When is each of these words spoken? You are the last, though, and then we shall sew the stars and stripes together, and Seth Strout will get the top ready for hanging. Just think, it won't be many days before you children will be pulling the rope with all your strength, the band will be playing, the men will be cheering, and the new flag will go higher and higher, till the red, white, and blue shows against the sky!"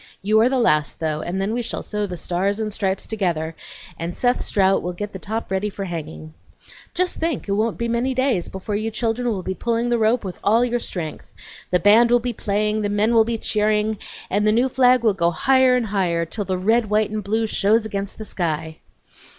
You 0.23 0.39
are 0.39 0.49
the 0.49 0.57
last, 0.57 0.99
though, 0.99 1.21
and 1.21 1.39
then 1.39 1.53
we 1.53 1.61
shall 1.61 1.83
sew 1.83 2.07
the 2.07 2.17
stars 2.17 2.59
and 2.59 2.73
stripes 2.73 3.05
together, 3.05 3.55
and 3.99 4.17
Seth 4.17 4.41
Strout 4.41 4.81
will 4.81 4.93
get 4.93 5.11
the 5.11 5.19
top 5.19 5.51
ready 5.51 5.69
for 5.69 5.83
hanging. 5.85 6.33
Just 6.95 7.19
think, 7.19 7.47
it 7.47 7.51
won't 7.51 7.77
be 7.77 7.87
many 7.87 8.15
days 8.15 8.49
before 8.49 8.75
you 8.75 8.89
children 8.89 9.29
will 9.29 9.43
be 9.43 9.53
pulling 9.53 9.89
the 9.91 9.99
rope 9.99 10.23
with 10.23 10.39
all 10.43 10.65
your 10.65 10.79
strength, 10.79 11.31
the 11.69 11.77
band 11.79 12.09
will 12.09 12.19
be 12.19 12.33
playing, 12.33 12.81
the 12.81 12.89
men 12.89 13.13
will 13.13 13.25
be 13.25 13.37
cheering, 13.37 13.99
and 14.27 14.47
the 14.47 14.51
new 14.51 14.69
flag 14.69 15.03
will 15.03 15.13
go 15.13 15.29
higher 15.29 15.75
and 15.75 15.85
higher, 15.85 16.25
till 16.25 16.45
the 16.45 16.57
red, 16.57 16.89
white, 16.89 17.11
and 17.11 17.23
blue 17.23 17.45
shows 17.45 17.85
against 17.85 18.17
the 18.17 18.25
sky!" 18.25 18.77